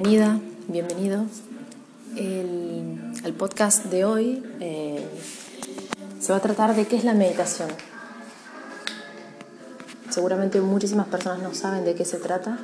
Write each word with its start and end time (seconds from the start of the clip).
Bienvenida, 0.00 0.38
bienvenido. 0.68 1.26
El, 2.14 3.14
el 3.24 3.32
podcast 3.32 3.86
de 3.86 4.04
hoy 4.04 4.44
eh, 4.60 5.04
se 6.20 6.30
va 6.30 6.38
a 6.38 6.40
tratar 6.40 6.76
de 6.76 6.86
qué 6.86 6.94
es 6.94 7.02
la 7.02 7.14
meditación. 7.14 7.68
Seguramente 10.08 10.60
muchísimas 10.60 11.08
personas 11.08 11.42
no 11.42 11.52
saben 11.52 11.84
de 11.84 11.96
qué 11.96 12.04
se 12.04 12.18
trata 12.18 12.58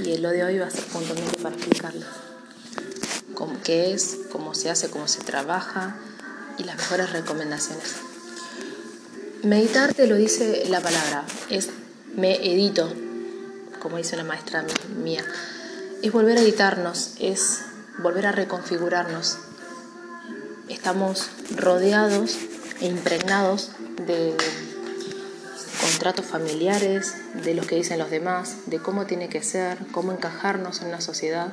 y 0.00 0.16
lo 0.16 0.30
de 0.30 0.42
hoy 0.42 0.58
va 0.58 0.66
a 0.66 0.70
ser 0.70 0.82
puntualmente 0.86 1.40
para 1.40 1.54
explicarles 1.54 2.08
cómo, 3.34 3.60
qué 3.62 3.92
es, 3.92 4.18
cómo 4.32 4.52
se 4.52 4.68
hace, 4.68 4.90
cómo 4.90 5.06
se 5.06 5.22
trabaja 5.22 5.96
y 6.58 6.64
las 6.64 6.74
mejores 6.74 7.12
recomendaciones. 7.12 7.98
Meditar 9.44 9.94
te 9.94 10.08
lo 10.08 10.16
dice 10.16 10.64
la 10.68 10.80
palabra, 10.80 11.22
es 11.50 11.70
me 12.16 12.34
edito, 12.34 12.92
como 13.80 13.98
dice 13.98 14.16
una 14.16 14.24
maestra 14.24 14.64
mía 15.00 15.24
es 16.02 16.12
volver 16.12 16.38
a 16.38 16.42
editarnos, 16.42 17.14
es 17.18 17.62
volver 17.98 18.26
a 18.26 18.32
reconfigurarnos. 18.32 19.38
Estamos 20.68 21.30
rodeados 21.56 22.38
e 22.80 22.86
impregnados 22.86 23.72
de 24.06 24.36
contratos 25.80 26.24
familiares, 26.24 27.14
de 27.42 27.54
lo 27.54 27.62
que 27.62 27.76
dicen 27.76 27.98
los 27.98 28.10
demás, 28.10 28.58
de 28.66 28.78
cómo 28.78 29.06
tiene 29.06 29.28
que 29.28 29.42
ser, 29.42 29.78
cómo 29.90 30.12
encajarnos 30.12 30.82
en 30.82 30.88
una 30.88 31.00
sociedad, 31.00 31.52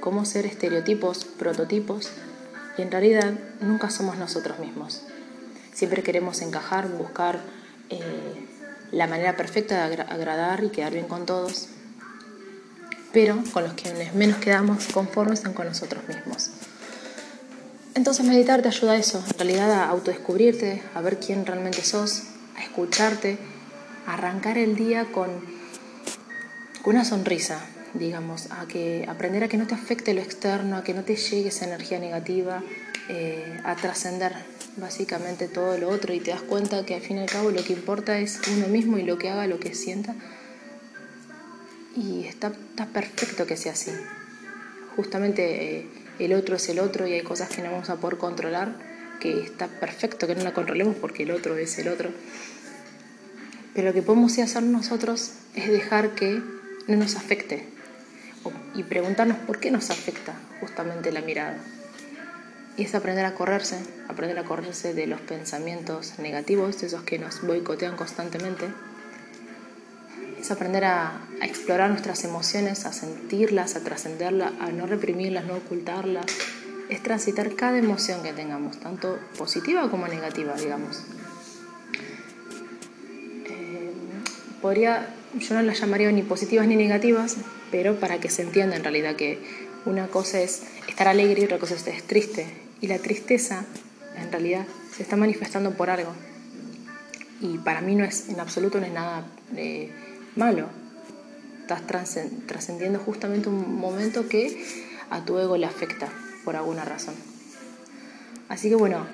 cómo 0.00 0.24
ser 0.24 0.46
estereotipos, 0.46 1.24
prototipos, 1.24 2.10
y 2.78 2.82
en 2.82 2.90
realidad 2.90 3.34
nunca 3.60 3.90
somos 3.90 4.16
nosotros 4.16 4.58
mismos. 4.58 5.02
Siempre 5.74 6.02
queremos 6.02 6.40
encajar, 6.40 6.88
buscar 6.88 7.40
eh, 7.90 8.48
la 8.90 9.06
manera 9.06 9.36
perfecta 9.36 9.86
de 9.88 10.00
agradar 10.00 10.64
y 10.64 10.70
quedar 10.70 10.92
bien 10.92 11.08
con 11.08 11.26
todos, 11.26 11.68
pero 13.12 13.42
con 13.52 13.64
los 13.64 13.74
que 13.74 13.92
menos 14.14 14.38
quedamos 14.38 14.86
conformes 14.88 15.40
son 15.40 15.52
con 15.52 15.66
nosotros 15.66 16.02
mismos. 16.08 16.50
Entonces 17.94 18.24
meditar 18.24 18.62
te 18.62 18.68
ayuda 18.68 18.92
a 18.92 18.96
eso, 18.96 19.22
en 19.32 19.38
realidad 19.38 19.70
a 19.70 19.88
autodescubrirte, 19.90 20.82
a 20.94 21.00
ver 21.02 21.18
quién 21.18 21.44
realmente 21.44 21.82
sos, 21.82 22.22
a 22.56 22.62
escucharte, 22.62 23.38
a 24.06 24.14
arrancar 24.14 24.56
el 24.56 24.76
día 24.76 25.12
con, 25.12 25.28
con 26.82 26.94
una 26.94 27.04
sonrisa, 27.04 27.60
digamos, 27.92 28.50
a 28.50 28.66
que 28.66 29.04
aprender 29.06 29.44
a 29.44 29.48
que 29.48 29.58
no 29.58 29.66
te 29.66 29.74
afecte 29.74 30.14
lo 30.14 30.22
externo, 30.22 30.76
a 30.76 30.84
que 30.84 30.94
no 30.94 31.04
te 31.04 31.16
llegue 31.16 31.50
esa 31.50 31.66
energía 31.66 31.98
negativa, 31.98 32.62
eh, 33.10 33.60
a 33.64 33.76
trascender 33.76 34.32
básicamente 34.78 35.48
todo 35.48 35.76
lo 35.76 35.90
otro 35.90 36.14
y 36.14 36.20
te 36.20 36.30
das 36.30 36.40
cuenta 36.40 36.86
que 36.86 36.94
al 36.94 37.02
fin 37.02 37.18
y 37.18 37.20
al 37.20 37.26
cabo 37.26 37.50
lo 37.50 37.62
que 37.62 37.74
importa 37.74 38.18
es 38.18 38.40
uno 38.56 38.68
mismo 38.68 38.96
y 38.96 39.02
lo 39.02 39.18
que 39.18 39.28
haga, 39.28 39.46
lo 39.46 39.60
que 39.60 39.74
sienta 39.74 40.14
y 41.96 42.24
está, 42.26 42.48
está 42.48 42.86
perfecto 42.86 43.46
que 43.46 43.56
sea 43.56 43.72
así. 43.72 43.90
Justamente 44.96 45.78
eh, 45.78 45.86
el 46.18 46.34
otro 46.34 46.56
es 46.56 46.68
el 46.68 46.78
otro 46.78 47.06
y 47.06 47.12
hay 47.12 47.22
cosas 47.22 47.48
que 47.48 47.62
no 47.62 47.70
vamos 47.70 47.90
a 47.90 47.96
poder 47.96 48.18
controlar, 48.18 48.74
que 49.20 49.40
está 49.40 49.68
perfecto 49.68 50.26
que 50.26 50.34
no 50.34 50.44
la 50.44 50.52
controlemos 50.52 50.96
porque 50.96 51.22
el 51.22 51.30
otro 51.30 51.56
es 51.56 51.78
el 51.78 51.88
otro. 51.88 52.10
Pero 53.74 53.88
lo 53.88 53.94
que 53.94 54.02
podemos 54.02 54.38
hacer 54.38 54.62
nosotros 54.62 55.32
es 55.54 55.68
dejar 55.68 56.10
que 56.10 56.42
no 56.86 56.96
nos 56.96 57.16
afecte 57.16 57.66
y 58.74 58.82
preguntarnos 58.82 59.38
por 59.38 59.60
qué 59.60 59.70
nos 59.70 59.90
afecta 59.90 60.34
justamente 60.60 61.12
la 61.12 61.20
mirada. 61.20 61.56
Y 62.76 62.84
es 62.84 62.94
aprender 62.94 63.24
a 63.24 63.34
correrse, 63.34 63.78
aprender 64.08 64.38
a 64.38 64.44
correrse 64.44 64.94
de 64.94 65.06
los 65.06 65.20
pensamientos 65.20 66.18
negativos, 66.18 66.82
esos 66.82 67.02
que 67.02 67.18
nos 67.18 67.42
boicotean 67.42 67.96
constantemente 67.96 68.66
es 70.42 70.50
aprender 70.50 70.84
a, 70.84 71.20
explorar 71.40 71.90
nuestras 71.90 72.24
emociones, 72.24 72.84
a 72.84 72.92
sentirlas, 72.92 73.76
a 73.76 73.80
trascenderlas, 73.80 74.52
a 74.60 74.70
no 74.70 74.86
reprimirlas, 74.86 75.44
no 75.44 75.54
ocultarlas. 75.54 76.26
Es 76.88 77.00
transitar 77.02 77.54
cada 77.54 77.78
emoción 77.78 78.22
que 78.24 78.32
tengamos, 78.32 78.78
tanto 78.80 79.18
positiva 79.38 79.88
como 79.88 80.08
negativa, 80.08 80.54
digamos. 80.54 81.04
Eh, 83.46 83.92
podría, 84.60 85.14
yo 85.38 85.54
no 85.54 85.62
las 85.62 85.80
llamaría 85.80 86.10
ni 86.10 86.22
positivas 86.22 86.66
ni 86.66 86.74
negativas, 86.74 87.36
pero 87.70 88.00
para 88.00 88.18
que 88.18 88.28
se 88.28 88.42
entienda 88.42 88.74
en 88.74 88.82
realidad 88.82 89.14
que 89.14 89.38
una 89.84 90.08
cosa 90.08 90.40
es 90.40 90.64
estar 90.88 91.06
alegre 91.06 91.42
y 91.42 91.44
otra 91.44 91.58
cosa 91.58 91.74
es 91.74 92.02
triste. 92.02 92.46
Y 92.80 92.88
la 92.88 92.98
tristeza, 92.98 93.64
en 94.20 94.32
realidad, 94.32 94.66
se 94.96 95.04
está 95.04 95.14
manifestando 95.14 95.74
por 95.74 95.88
algo. 95.88 96.12
Y 97.40 97.58
para 97.58 97.80
mí 97.80 97.94
no 97.94 98.04
es, 98.04 98.28
en 98.28 98.40
absoluto 98.40 98.80
no 98.80 98.86
es 98.86 98.92
nada... 98.92 99.24
Eh, 99.56 99.92
malo. 100.36 100.68
Estás 101.60 101.82
trascendiendo 102.46 102.98
justamente 102.98 103.48
un 103.48 103.78
momento 103.78 104.28
que 104.28 104.64
a 105.10 105.24
tu 105.24 105.38
ego 105.38 105.56
le 105.56 105.66
afecta 105.66 106.08
por 106.44 106.56
alguna 106.56 106.84
razón. 106.84 107.14
Así 108.48 108.68
que 108.68 108.74
bueno, 108.74 109.06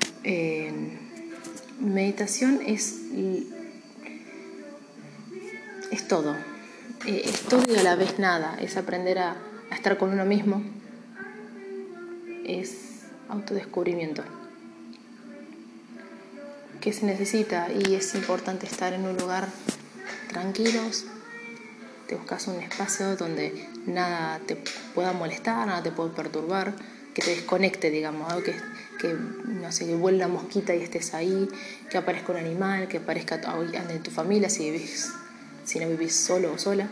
meditación 1.80 2.60
es, 2.66 3.00
es 5.90 6.08
todo. 6.08 6.36
Eh, 7.06 7.22
es 7.24 7.42
todo 7.42 7.62
y 7.72 7.78
a 7.78 7.82
la 7.82 7.94
vez 7.94 8.18
nada. 8.18 8.56
Es 8.60 8.76
aprender 8.76 9.18
a, 9.18 9.36
a 9.70 9.74
estar 9.74 9.98
con 9.98 10.10
uno 10.10 10.24
mismo. 10.24 10.62
Es 12.44 13.04
autodescubrimiento. 13.28 14.24
¿Qué 16.80 16.92
se 16.92 17.06
necesita? 17.06 17.68
Y 17.72 17.94
es 17.94 18.14
importante 18.14 18.66
estar 18.66 18.92
en 18.92 19.04
un 19.04 19.16
lugar 19.16 19.48
tranquilos, 20.38 21.04
te 22.06 22.15
buscas 22.15 22.47
un 22.47 22.62
espacio 22.62 23.16
donde 23.16 23.69
nada 23.87 24.38
te 24.47 24.56
pueda 24.94 25.12
molestar, 25.12 25.66
nada 25.66 25.82
te 25.82 25.91
pueda 25.91 26.15
perturbar, 26.15 26.75
que 27.12 27.22
te 27.22 27.31
desconecte, 27.31 27.91
digamos, 27.91 28.32
que, 28.44 28.54
que, 29.00 29.15
no 29.15 29.72
sé, 29.72 29.87
que 29.87 29.97
vuelva 29.97 30.28
mosquita 30.28 30.77
y 30.77 30.82
estés 30.82 31.12
ahí, 31.15 31.48
que 31.91 31.98
aparezca 31.98 32.32
un 32.32 32.38
animal, 32.38 32.87
que 32.87 32.98
aparezca 32.98 33.38
de 33.38 33.98
tu 33.98 34.12
familia 34.12 34.48
si, 34.48 34.71
vivís, 34.71 35.12
si 35.65 35.81
no 35.81 35.88
vivís 35.88 36.15
solo 36.15 36.53
o 36.53 36.59
sola. 36.59 36.84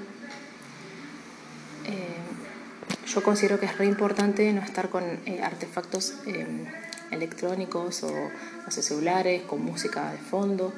Eh, 1.84 3.06
yo 3.06 3.22
considero 3.22 3.60
que 3.60 3.66
es 3.66 3.78
re 3.78 3.86
importante 3.86 4.52
no 4.52 4.60
estar 4.60 4.90
con 4.90 5.04
eh, 5.04 5.40
artefactos 5.40 6.14
eh, 6.26 6.66
electrónicos 7.12 8.02
o 8.02 8.10
no 8.10 8.70
celulares, 8.72 9.42
con 9.42 9.64
música 9.64 10.10
de 10.10 10.18
fondo. 10.18 10.72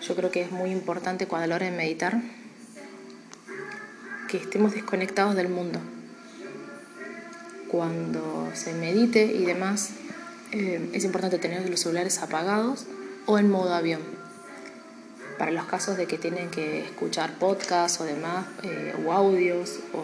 Yo 0.00 0.14
creo 0.14 0.30
que 0.30 0.42
es 0.42 0.52
muy 0.52 0.70
importante 0.70 1.26
cuando 1.26 1.44
a 1.44 1.46
la 1.48 1.56
hora 1.56 1.66
de 1.66 1.76
meditar 1.76 2.20
que 4.28 4.36
estemos 4.36 4.72
desconectados 4.72 5.34
del 5.34 5.48
mundo. 5.48 5.80
Cuando 7.68 8.50
se 8.54 8.74
medite 8.74 9.24
y 9.24 9.44
demás, 9.44 9.90
eh, 10.52 10.88
es 10.92 11.04
importante 11.04 11.38
tener 11.38 11.68
los 11.68 11.80
celulares 11.80 12.18
apagados 12.22 12.86
o 13.26 13.38
en 13.38 13.50
modo 13.50 13.74
avión. 13.74 14.00
Para 15.36 15.50
los 15.50 15.66
casos 15.66 15.96
de 15.96 16.06
que 16.06 16.18
tienen 16.18 16.50
que 16.50 16.84
escuchar 16.84 17.34
podcasts 17.38 18.00
o 18.00 18.04
demás, 18.04 18.46
eh, 18.62 18.94
o 19.04 19.12
audios, 19.12 19.80
o 19.92 20.02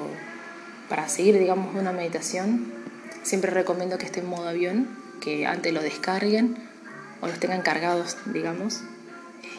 para 0.89 1.09
seguir, 1.09 1.39
digamos, 1.39 1.75
una 1.75 1.93
meditación, 1.93 2.73
siempre 3.23 3.51
recomiendo 3.51 3.99
que 3.99 4.07
esté 4.07 4.21
en 4.21 4.27
modo 4.27 4.49
avión, 4.49 4.89
que 5.21 5.47
antes 5.47 5.73
lo 5.73 5.83
descarguen 5.83 6.57
o 7.21 7.27
los 7.27 7.39
tengan 7.39 7.63
cargados, 7.63 8.17
digamos, 8.27 8.83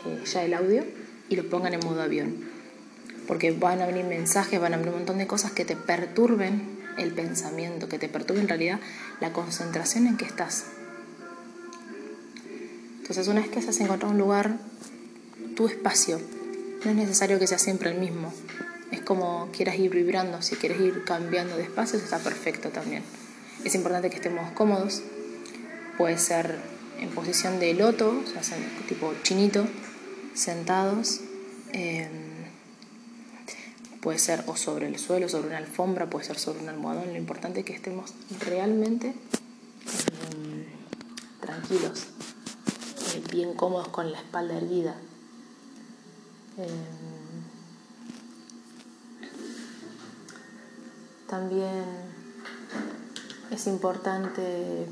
eh, 0.05 0.23
ya 0.25 0.43
el 0.43 0.53
audio 0.53 0.83
y 1.29 1.35
lo 1.35 1.49
pongan 1.49 1.73
en 1.73 1.79
modo 1.81 2.01
avión. 2.01 2.35
Porque 3.27 3.51
van 3.51 3.81
a 3.81 3.87
venir 3.87 4.05
mensajes, 4.05 4.59
van 4.59 4.73
a 4.73 4.77
venir 4.77 4.91
un 4.91 4.99
montón 4.99 5.17
de 5.17 5.27
cosas 5.27 5.51
que 5.51 5.65
te 5.65 5.75
perturben 5.75 6.75
el 6.97 7.11
pensamiento, 7.11 7.89
que 7.89 7.99
te 7.99 8.07
perturben 8.07 8.43
en 8.43 8.49
realidad 8.49 8.79
la 9.19 9.33
concentración 9.33 10.07
en 10.07 10.17
que 10.17 10.25
estás. 10.25 10.65
Entonces 12.99 13.27
una 13.27 13.41
vez 13.41 13.49
que 13.49 13.59
has 13.59 13.79
encontrado 13.79 14.13
un 14.13 14.19
lugar, 14.19 14.57
tu 15.55 15.67
espacio, 15.67 16.19
no 16.83 16.91
es 16.91 16.97
necesario 16.97 17.39
que 17.39 17.47
sea 17.47 17.59
siempre 17.59 17.91
el 17.91 17.99
mismo. 17.99 18.33
Es 18.91 19.01
como 19.01 19.49
quieras 19.51 19.77
ir 19.77 19.91
vibrando, 19.91 20.41
si 20.41 20.55
quieres 20.55 20.79
ir 20.79 21.03
cambiando 21.03 21.57
de 21.57 21.63
espacios 21.63 22.01
está 22.01 22.19
perfecto 22.19 22.69
también. 22.69 23.03
Es 23.63 23.75
importante 23.75 24.09
que 24.09 24.17
estemos 24.17 24.51
cómodos, 24.51 25.01
puede 25.97 26.17
ser 26.17 26.59
en 26.99 27.09
posición 27.09 27.59
de 27.59 27.73
loto, 27.73 28.09
o 28.09 28.43
sea, 28.43 28.57
tipo 28.87 29.13
chinito, 29.23 29.67
sentados. 30.35 31.21
Puede 34.05 34.19
ser 34.19 34.43
o 34.45 34.55
sobre 34.55 34.87
el 34.87 34.99
suelo, 34.99 35.27
sobre 35.29 35.47
una 35.47 35.57
alfombra, 35.57 36.07
puede 36.07 36.25
ser 36.25 36.37
sobre 36.37 36.59
un 36.59 36.69
almohadón. 36.69 37.07
Lo 37.07 37.17
importante 37.17 37.61
es 37.61 37.65
que 37.65 37.73
estemos 37.73 38.13
realmente 38.39 39.07
em, 39.07 40.65
tranquilos, 41.41 42.05
eh, 43.15 43.23
bien 43.31 43.55
cómodos 43.55 43.87
con 43.87 44.11
la 44.11 44.19
espalda 44.19 44.57
erguida. 44.57 44.95
Em, 46.59 46.69
también 51.27 51.83
es 53.49 53.65
importante 53.65 54.85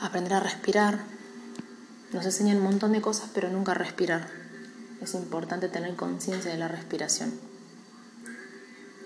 aprender 0.00 0.34
a 0.34 0.40
respirar. 0.40 1.19
Nos 2.12 2.24
enseñan 2.24 2.56
un 2.56 2.64
montón 2.64 2.92
de 2.92 3.00
cosas, 3.00 3.30
pero 3.32 3.48
nunca 3.50 3.74
respirar. 3.74 4.26
Es 5.00 5.14
importante 5.14 5.68
tener 5.68 5.94
conciencia 5.94 6.50
de 6.50 6.58
la 6.58 6.68
respiración. 6.68 7.32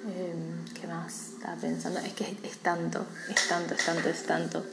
Que 0.05 0.81
¿Qué 0.81 0.87
más 0.87 1.31
estaba 1.35 1.56
pensando? 1.56 2.01
Es 2.01 2.15
que 2.15 2.37
es, 2.43 2.59
tanto, 2.59 3.06
es 3.29 3.49
tanto, 3.49 3.75
es 3.75 3.85
tanto, 3.85 4.09
es 4.09 4.23
tanto. 4.25 4.65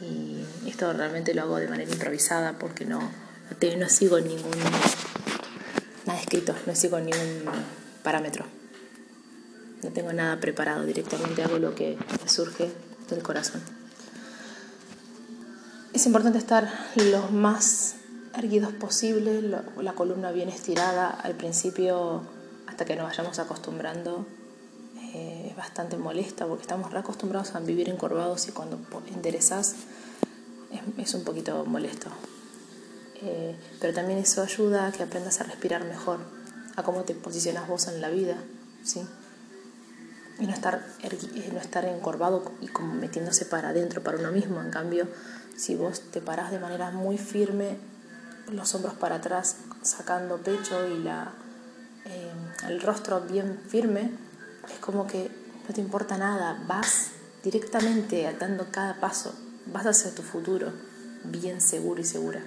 Y 0.00 0.44
esto 0.68 0.92
realmente 0.92 1.34
lo 1.34 1.42
hago 1.42 1.56
de 1.56 1.68
manera 1.68 1.90
improvisada 1.90 2.58
porque 2.58 2.84
no, 2.84 3.00
no, 3.00 3.76
no 3.78 3.88
sigo 3.88 4.20
ningún. 4.20 4.52
Nada 6.04 6.20
escrito, 6.20 6.54
no 6.66 6.74
sigo 6.74 7.00
ningún 7.00 7.44
parámetro. 8.02 8.44
No 9.82 9.90
tengo 9.90 10.12
nada 10.12 10.38
preparado, 10.40 10.84
directamente 10.84 11.42
hago 11.42 11.58
lo 11.58 11.74
que 11.74 11.98
surge 12.26 12.70
del 13.08 13.22
corazón. 13.22 13.62
Es 15.96 16.04
importante 16.04 16.36
estar 16.36 16.70
lo 16.96 17.30
más 17.30 17.94
erguidos 18.36 18.70
posible, 18.74 19.40
la 19.40 19.92
columna 19.94 20.30
bien 20.30 20.50
estirada. 20.50 21.08
Al 21.08 21.36
principio, 21.36 22.20
hasta 22.66 22.84
que 22.84 22.96
nos 22.96 23.06
vayamos 23.06 23.38
acostumbrando, 23.38 24.26
eh, 25.14 25.46
es 25.48 25.56
bastante 25.56 25.96
molesta 25.96 26.46
porque 26.46 26.60
estamos 26.60 26.90
reacostumbrados 26.92 27.54
a 27.54 27.60
vivir 27.60 27.88
encorvados 27.88 28.46
y 28.46 28.52
cuando 28.52 28.78
enderezas 29.14 29.74
es, 30.98 31.14
un 31.14 31.24
poquito 31.24 31.64
molesto. 31.64 32.10
Eh, 33.22 33.56
pero 33.80 33.94
también 33.94 34.18
eso 34.18 34.42
ayuda 34.42 34.88
a 34.88 34.92
que 34.92 35.02
aprendas 35.02 35.40
a 35.40 35.44
respirar 35.44 35.86
mejor, 35.86 36.18
a 36.76 36.82
cómo 36.82 37.04
te 37.04 37.14
posicionas 37.14 37.66
vos 37.68 37.88
en 37.88 38.02
la 38.02 38.10
vida, 38.10 38.36
¿sí? 38.84 39.00
Y 40.40 40.46
no 40.46 40.52
estar, 40.52 40.86
eh, 41.02 41.50
no 41.54 41.58
estar 41.58 41.86
encorvado 41.86 42.52
y 42.60 42.66
como 42.66 42.92
metiéndose 42.92 43.46
para 43.46 43.70
adentro, 43.70 44.02
para 44.02 44.18
uno 44.18 44.30
mismo. 44.30 44.60
En 44.60 44.70
cambio, 44.70 45.08
si 45.56 45.74
vos 45.74 46.00
te 46.10 46.20
parás 46.20 46.50
de 46.50 46.58
manera 46.58 46.90
muy 46.90 47.18
firme, 47.18 47.76
los 48.50 48.74
hombros 48.74 48.94
para 48.94 49.16
atrás, 49.16 49.56
sacando 49.82 50.38
pecho 50.38 50.86
y 50.86 51.02
la, 51.02 51.32
eh, 52.04 52.32
el 52.68 52.80
rostro 52.80 53.20
bien 53.22 53.60
firme, 53.68 54.10
es 54.70 54.78
como 54.80 55.06
que 55.06 55.30
no 55.68 55.74
te 55.74 55.80
importa 55.80 56.16
nada, 56.18 56.62
vas 56.66 57.08
directamente 57.42 58.32
dando 58.38 58.70
cada 58.70 59.00
paso, 59.00 59.34
vas 59.66 59.86
hacia 59.86 60.14
tu 60.14 60.22
futuro 60.22 60.72
bien 61.24 61.60
seguro 61.60 62.00
y 62.00 62.04
segura. 62.04 62.44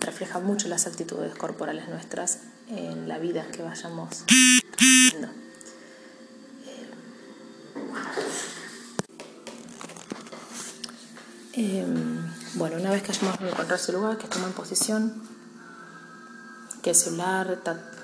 Refleja 0.00 0.38
mucho 0.40 0.68
las 0.68 0.86
actitudes 0.86 1.34
corporales 1.34 1.88
nuestras 1.88 2.40
en 2.68 3.08
la 3.08 3.18
vida 3.18 3.46
que 3.50 3.62
vayamos. 3.62 4.24
Em, 11.58 12.20
bueno, 12.56 12.76
una 12.76 12.90
vez 12.90 13.02
que 13.02 13.12
hayamos 13.12 13.40
encontrado 13.40 13.76
ese 13.76 13.92
lugar, 13.92 14.18
que 14.18 14.24
estemos 14.24 14.48
en 14.48 14.52
posición, 14.52 15.14
que 16.82 16.90
el 16.90 16.96
celular 16.96 17.58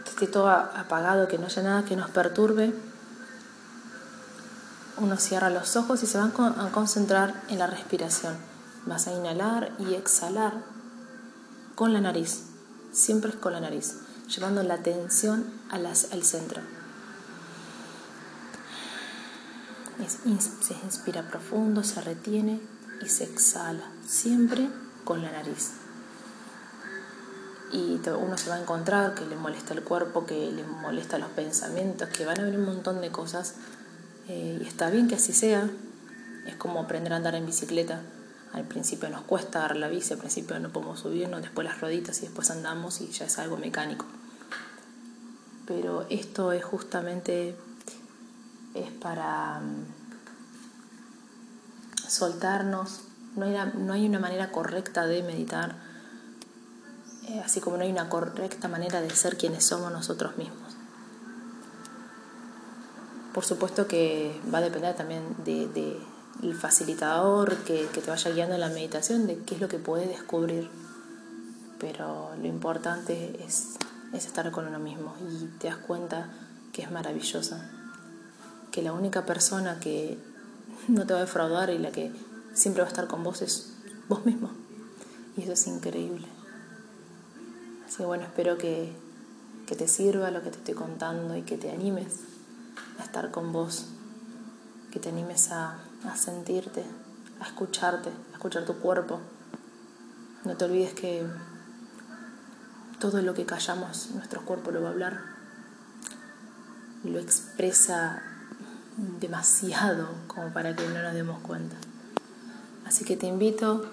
esté 0.07 0.27
todo 0.27 0.49
apagado, 0.49 1.29
que 1.29 1.37
no 1.37 1.45
haya 1.47 1.63
nada 1.63 1.85
que 1.85 1.95
nos 1.95 2.09
perturbe, 2.09 2.75
uno 4.97 5.19
cierra 5.19 5.51
los 5.51 5.77
ojos 5.77 6.03
y 6.03 6.07
se 6.07 6.17
va 6.17 6.25
a 6.25 6.71
concentrar 6.71 7.43
en 7.49 7.59
la 7.59 7.67
respiración. 7.67 8.39
Vas 8.87 9.07
a 9.07 9.13
inhalar 9.13 9.73
y 9.79 9.95
exhalar 9.97 10.55
con 11.75 11.93
la 11.93 12.01
nariz, 12.01 12.45
siempre 12.91 13.33
es 13.33 13.37
con 13.37 13.53
la 13.53 13.61
nariz, 13.61 13.99
llevando 14.35 14.63
la 14.63 14.75
atención 14.75 15.45
al 15.71 15.95
centro. 16.25 16.63
Se 20.09 20.75
inspira 20.85 21.29
profundo, 21.29 21.85
se 21.85 22.01
retiene 22.01 22.61
y 23.05 23.09
se 23.09 23.25
exhala, 23.25 23.85
siempre 24.07 24.69
con 25.05 25.23
la 25.23 25.33
nariz. 25.33 25.73
Y 27.73 28.01
uno 28.07 28.37
se 28.37 28.51
va 28.51 28.57
a 28.57 28.61
encontrar 28.61 29.15
que 29.15 29.25
le 29.25 29.35
molesta 29.35 29.73
el 29.73 29.83
cuerpo, 29.83 30.27
que 30.27 30.53
le 30.53 30.63
molesta 30.63 31.19
los 31.19 31.31
pensamientos, 31.31 32.09
que 32.11 32.27
van 32.27 32.39
a 32.39 32.45
venir 32.45 32.59
un 32.59 32.67
montón 32.67 33.01
de 33.01 33.11
cosas. 33.11 33.55
Eh, 34.29 34.59
y 34.61 34.67
está 34.67 34.91
bien 34.91 35.09
que 35.09 35.15
así 35.15 35.33
sea. 35.33 35.71
Es 36.47 36.57
como 36.57 36.81
aprender 36.81 37.15
a 37.15 37.17
andar 37.17 37.35
en 37.35 37.47
bicicleta. 37.47 38.03
Al 38.53 38.65
principio 38.65 39.09
nos 39.09 39.23
cuesta 39.23 39.61
dar 39.61 39.77
la 39.77 39.89
bici, 39.89 40.13
al 40.13 40.19
principio 40.19 40.59
no 40.61 40.71
podemos 40.71 41.01
subirnos, 41.01 41.41
después 41.41 41.67
las 41.67 41.81
roditas 41.81 42.19
y 42.19 42.27
después 42.27 42.51
andamos 42.51 43.01
y 43.01 43.09
ya 43.09 43.25
es 43.25 43.39
algo 43.39 43.57
mecánico. 43.57 44.05
Pero 45.67 46.07
esto 46.11 46.53
es 46.53 46.63
justamente 46.63 47.57
es 48.75 48.91
para 48.91 49.61
mm, 49.61 50.02
soltarnos. 52.13 53.01
No 53.37 53.47
hay, 53.47 53.53
una, 53.53 53.67
no 53.67 53.93
hay 53.95 54.07
una 54.07 54.19
manera 54.19 54.53
correcta 54.53 55.07
de 55.07 55.23
meditar, 55.23 55.77
eh, 57.29 57.41
así 57.45 57.61
como 57.61 57.79
no 57.79 57.83
hay 57.83 57.91
una 57.91 58.09
correcta 58.09 58.69
manera 58.69 59.01
de 59.01 59.11
ser 59.11 59.39
quienes 59.39 59.65
somos 59.65 59.91
nosotros 59.91 60.37
mismos. 60.37 60.77
Por 63.33 63.45
supuesto 63.47 63.87
que 63.87 64.39
va 64.53 64.59
a 64.59 64.61
depender 64.61 64.95
también 64.95 65.23
del 65.43 65.73
de, 65.73 66.55
facilitador 66.55 67.57
que, 67.65 67.89
que, 67.93 68.03
te 68.03 68.11
vaya 68.11 68.31
guiando 68.31 68.55
en 68.55 68.61
la 68.61 68.69
meditación, 68.69 69.27
de 69.27 69.39
qué 69.39 69.55
es 69.55 69.61
lo 69.63 69.69
que 69.69 69.79
puede 69.79 70.07
descubrir. 70.07 70.69
Pero 71.81 72.33
lo 72.37 72.47
importante 72.47 73.43
es, 73.43 73.77
es 74.13 74.27
estar 74.27 74.51
con 74.51 74.69
uno 74.69 74.79
mismo 74.79 75.15
y 75.31 75.47
te 75.59 75.69
das 75.69 75.79
cuenta 75.79 76.29
que 76.75 76.83
es 76.83 76.91
maravillosa, 76.91 77.71
que 78.71 78.83
la 78.83 78.93
única 78.93 79.25
persona 79.25 79.81
que 79.81 80.19
no 80.89 81.07
te 81.07 81.13
va 81.13 81.21
a 81.21 81.23
defraudar 81.23 81.71
y 81.71 81.79
la 81.79 81.91
que 81.91 82.13
siempre 82.55 82.83
va 82.83 82.89
a 82.89 82.91
estar 82.91 83.07
con 83.07 83.23
vos 83.23 83.43
es 83.43 83.73
vos 84.09 84.25
mismo. 84.25 84.51
Y 85.37 85.43
eso 85.43 85.53
es 85.53 85.67
increíble. 85.67 86.27
Así 87.87 87.99
que 87.99 88.05
bueno, 88.05 88.25
espero 88.25 88.59
que, 88.59 88.93
que 89.67 89.77
te 89.77 89.89
sirva 89.89 90.31
lo 90.31 90.43
que 90.43 90.51
te 90.51 90.59
estoy 90.59 90.75
contando 90.75 91.37
y 91.37 91.43
que 91.43 91.57
te 91.57 91.71
animes 91.71 92.21
a 92.99 93.05
estar 93.05 93.31
con 93.31 93.53
vos, 93.53 93.87
que 94.91 94.99
te 94.99 95.09
animes 95.09 95.51
a, 95.51 95.79
a 96.05 96.17
sentirte, 96.17 96.85
a 97.41 97.45
escucharte, 97.45 98.11
a 98.11 98.35
escuchar 98.35 98.65
tu 98.65 98.79
cuerpo. 98.79 99.21
No 100.45 100.57
te 100.57 100.65
olvides 100.65 100.93
que 100.95 101.25
todo 102.99 103.21
lo 103.23 103.35
que 103.35 103.47
callamos, 103.47 104.11
nuestro 104.15 104.45
cuerpo 104.45 104.71
lo 104.71 104.83
va 104.83 104.89
a 104.89 104.93
hablar, 104.93 105.21
lo 107.05 107.19
expresa 107.19 108.23
demasiado 108.97 110.09
como 110.27 110.53
para 110.53 110.77
que 110.77 110.87
no 110.87 111.03
nos 111.03 111.15
demos 111.15 111.41
cuenta. 111.41 111.77
Así 112.87 113.05
que 113.05 113.17
te 113.17 113.27
invito 113.27 113.85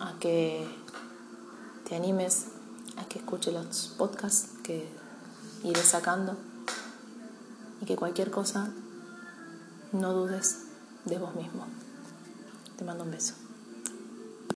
a 0.00 0.14
que 0.18 0.68
te 1.88 1.94
animes, 1.94 2.46
a 2.96 3.04
que 3.04 3.18
escuches 3.18 3.54
los 3.54 3.94
podcasts 3.96 4.50
que 4.62 4.88
iré 5.62 5.82
sacando 5.82 6.36
y 7.80 7.86
que 7.86 7.96
cualquier 7.96 8.30
cosa 8.30 8.68
no 9.92 10.12
dudes 10.12 10.64
de 11.04 11.18
vos 11.18 11.34
mismo. 11.34 11.66
Te 12.76 12.84
mando 12.84 13.04
un 13.04 13.10
beso. 13.10 13.34